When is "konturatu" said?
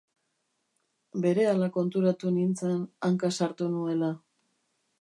1.75-2.31